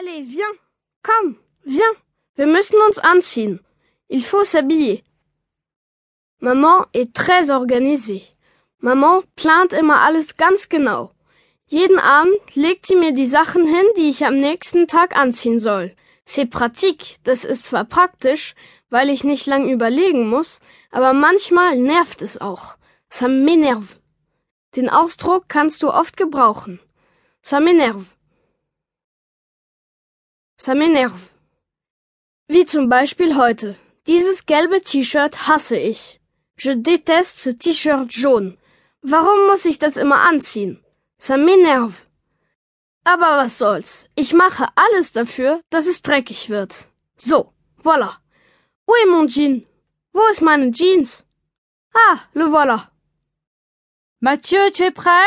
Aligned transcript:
Allez, 0.00 0.24
viens. 0.24 0.56
Komm, 1.02 1.36
viens. 1.62 1.96
Wir 2.34 2.46
müssen 2.46 2.78
uns 2.88 2.98
anziehen. 2.98 3.60
Il 4.08 4.24
faut 4.24 4.44
s'habiller. 4.44 5.04
Maman 6.38 6.86
est 6.94 7.12
très 7.12 7.50
organisée. 7.50 8.24
Maman 8.78 9.22
plant 9.36 9.74
immer 9.74 10.00
alles 10.00 10.38
ganz 10.38 10.70
genau. 10.70 11.10
Jeden 11.66 11.98
Abend 11.98 12.54
legt 12.54 12.86
sie 12.86 12.96
mir 12.96 13.12
die 13.12 13.26
Sachen 13.26 13.66
hin, 13.66 13.84
die 13.98 14.08
ich 14.08 14.24
am 14.24 14.38
nächsten 14.38 14.86
Tag 14.86 15.14
anziehen 15.18 15.60
soll. 15.60 15.94
C'est 16.24 16.46
pratique, 16.46 17.16
das 17.24 17.44
ist 17.44 17.64
zwar 17.66 17.84
praktisch, 17.84 18.54
weil 18.88 19.10
ich 19.10 19.22
nicht 19.22 19.46
lang 19.46 19.68
überlegen 19.68 20.30
muss, 20.30 20.60
aber 20.90 21.12
manchmal 21.12 21.76
nervt 21.76 22.22
es 22.22 22.40
auch. 22.40 22.76
Ça 23.10 23.28
m'énerve. 23.28 23.98
Den 24.76 24.88
Ausdruck 24.88 25.44
kannst 25.48 25.82
du 25.82 25.88
oft 25.88 26.16
gebrauchen. 26.16 26.80
Ça 27.42 27.60
m'énerve. 27.60 28.06
Ça 30.60 30.74
m'énerve. 30.74 31.30
Wie 32.50 32.66
zum 32.66 32.90
Beispiel 32.90 33.34
heute. 33.34 33.76
Dieses 34.06 34.44
gelbe 34.44 34.82
T-Shirt 34.82 35.48
hasse 35.48 35.78
ich. 35.78 36.20
Je 36.58 36.72
déteste 36.72 37.38
ce 37.38 37.48
T-Shirt 37.48 38.12
jaune. 38.12 38.58
Warum 39.00 39.46
muss 39.46 39.64
ich 39.64 39.78
das 39.78 39.96
immer 39.96 40.20
anziehen? 40.20 40.84
Ça 41.18 41.38
m'énerve. 41.38 41.94
Aber 43.04 43.38
was 43.42 43.56
soll's? 43.56 44.06
Ich 44.16 44.34
mache 44.34 44.66
alles 44.76 45.12
dafür, 45.12 45.62
dass 45.70 45.86
es 45.86 46.02
dreckig 46.02 46.50
wird. 46.50 46.86
So, 47.16 47.54
voilà. 47.82 48.18
Où 48.86 48.92
est 48.96 49.08
mon 49.08 49.28
jean? 49.28 49.66
Wo 50.12 50.20
ist 50.30 50.42
meine 50.42 50.72
Jeans? 50.72 51.24
Ah, 51.94 52.18
le 52.34 52.44
voilà. 52.44 52.90
Mathieu, 54.20 54.70
tu 54.74 54.82
es 54.82 54.92
prêt? 54.92 55.26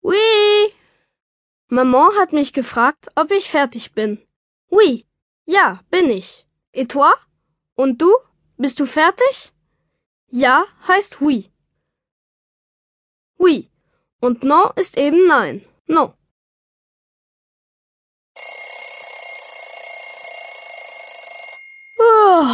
Oui. 0.00 0.72
Maman 1.68 2.16
hat 2.18 2.32
mich 2.32 2.54
gefragt, 2.54 3.08
ob 3.16 3.32
ich 3.32 3.50
fertig 3.50 3.92
bin. 3.92 4.18
Oui. 4.70 5.06
Ja, 5.46 5.80
bin 5.90 6.10
ich. 6.10 6.46
Et 6.72 6.86
toi? 6.86 7.12
Und 7.74 8.00
du? 8.00 8.14
Bist 8.56 8.78
du 8.78 8.86
fertig? 8.86 9.52
Ja 10.30 10.66
heißt 10.86 11.20
oui. 11.20 11.50
Oui. 13.36 13.70
Und 14.20 14.44
non 14.44 14.70
ist 14.76 14.96
eben 14.96 15.26
nein. 15.26 15.64
Non. 15.86 16.14
Oh. 21.98 22.46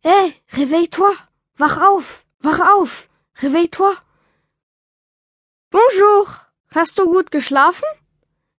Hey, 0.00 0.34
réveille-toi. 0.52 1.14
Wach 1.58 1.78
auf. 1.78 2.24
Wach 2.40 2.60
auf. 2.60 3.08
Réveille-toi. 3.36 3.94
Bonjour. 5.70 6.26
Hast 6.70 6.98
du 6.98 7.04
gut 7.04 7.30
geschlafen? 7.30 7.84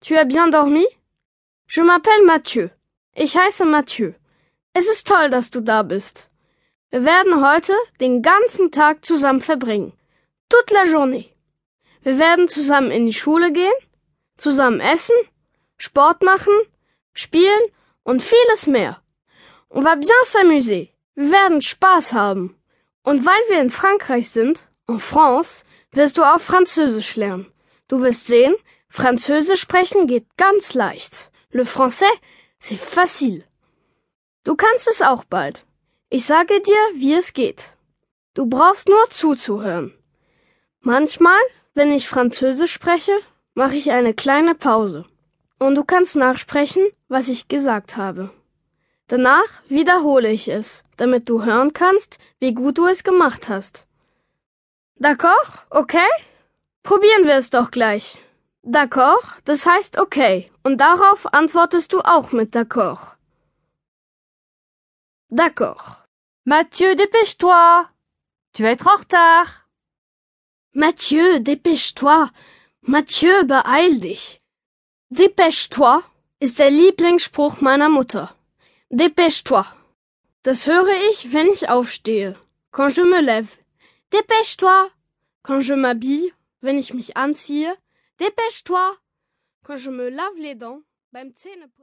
Tu 0.01 0.17
as 0.17 0.27
bien 0.27 0.51
dormi? 0.51 0.87
Je 1.75 1.81
m'appelle 1.81 2.27
Mathieu. 2.27 2.69
Ich 3.15 3.35
heiße 3.35 3.65
Mathieu. 3.65 4.13
Es 4.75 4.87
ist 4.91 5.07
toll, 5.07 5.31
dass 5.31 5.51
du 5.51 5.63
da 5.63 5.83
bist. 5.83 6.29
Wir 6.91 7.03
werden 7.07 7.43
heute 7.43 7.73
den 7.99 8.21
ganzen 8.21 8.71
Tag 8.71 9.03
zusammen 9.07 9.41
verbringen. 9.41 9.95
Toute 10.51 10.75
la 10.75 10.85
journée. 10.85 11.31
Wir 12.03 12.19
werden 12.19 12.47
zusammen 12.49 12.91
in 12.91 13.07
die 13.07 13.15
Schule 13.15 13.53
gehen, 13.53 13.73
zusammen 14.37 14.81
essen, 14.81 15.17
Sport 15.79 16.23
machen, 16.23 16.53
spielen 17.15 17.65
und 18.03 18.23
vieles 18.23 18.67
mehr. 18.67 19.01
On 19.71 19.83
va 19.83 19.95
bien 19.95 20.25
s'amuser. 20.27 20.89
Wir 21.15 21.31
werden 21.33 21.63
Spaß 21.63 22.13
haben. 22.13 22.55
Und 23.03 23.25
weil 23.25 23.43
wir 23.49 23.63
in 23.63 23.71
Frankreich 23.71 24.29
sind, 24.29 24.69
en 24.89 25.01
France, 25.01 25.65
wirst 25.93 26.19
du 26.19 26.23
auch 26.23 26.39
Französisch 26.39 27.17
lernen. 27.17 27.51
Du 27.89 28.03
wirst 28.03 28.27
sehen, 28.27 28.55
Französisch 28.91 29.63
sprechen 29.63 30.07
geht 30.07 30.27
ganz 30.37 30.75
leicht. 30.75 31.32
Le 31.53 31.65
français, 31.65 32.15
c'est 32.59 32.79
facile. 32.79 33.45
Du 34.45 34.57
kannst 34.57 34.89
es 34.89 35.03
auch 35.03 35.25
bald. 35.25 35.65
Ich 36.09 36.25
sage 36.25 36.61
dir, 36.61 36.83
wie 36.95 37.15
es 37.15 37.35
geht. 37.35 37.77
Du 38.35 38.47
brauchst 38.47 38.89
nur 38.89 39.11
zuzuhören. 39.11 39.93
Manchmal, 40.81 41.41
wenn 41.75 41.93
ich 41.93 42.09
Französisch 42.09 42.73
spreche, 42.73 43.13
mache 43.55 43.77
ich 43.77 43.91
eine 43.91 44.15
kleine 44.15 44.55
Pause. 44.55 45.05
Und 45.59 45.75
du 45.75 45.85
kannst 45.85 46.17
nachsprechen, 46.17 46.85
was 47.09 47.29
ich 47.29 47.49
gesagt 47.49 47.97
habe. 47.99 48.31
Danach 49.09 49.61
wiederhole 49.69 50.31
ich 50.31 50.49
es, 50.49 50.85
damit 50.97 51.29
du 51.29 51.45
hören 51.45 51.75
kannst, 51.75 52.19
wie 52.41 52.55
gut 52.55 52.79
du 52.79 52.87
es 52.87 53.05
gemacht 53.05 53.51
hast. 53.51 53.87
D'accord? 54.99 55.67
Okay? 55.69 56.09
Probieren 56.83 57.27
wir 57.27 57.37
es 57.37 57.51
doch 57.51 57.71
gleich. 57.71 58.19
D'accord, 58.65 59.25
das 59.45 59.67
heißt 59.67 59.99
okay, 59.99 60.51
und 60.63 60.79
darauf 60.79 61.27
antwortest 61.35 61.93
du 61.93 62.01
auch 62.01 62.33
mit 62.33 62.55
d'accord. 62.55 63.17
D'accord. 65.31 66.05
Mathieu, 66.45 66.95
dépêche-toi. 66.95 67.89
Tu 68.53 68.63
vas 68.63 68.71
être 68.71 68.87
en 68.87 68.97
retard. 68.97 69.67
Mathieu, 70.75 71.41
dépêche-toi. 71.41 72.31
Mathieu, 72.83 73.45
beeil 73.45 73.99
dich. 73.99 74.41
Dépêche-toi 75.11 76.03
ist 76.41 76.59
der 76.59 76.71
Lieblingsspruch 76.71 77.61
meiner 77.61 77.89
Mutter. 77.89 78.29
Dépêche-toi. 78.91 79.65
Das 80.43 80.67
höre 80.67 80.93
ich, 81.11 81.33
wenn 81.33 81.47
ich 81.47 81.69
aufstehe. 81.69 82.37
Quand 82.71 82.91
je 82.91 83.03
me 83.03 83.21
lève. 83.21 83.49
Dépêche-toi. 84.11 84.91
Quand 85.43 85.63
je 85.63 85.75
m'habille, 85.75 86.33
wenn 86.61 86.79
ich 86.79 86.93
mich 86.93 87.17
anziehe. 87.17 87.77
Dépêche-toi. 88.19 88.99
Quand 89.65 89.77
je 89.77 89.91
me 89.91 90.09
lave 90.09 90.37
les 90.37 90.55
dents 90.55 90.83
Zähneputzen. 91.13 91.73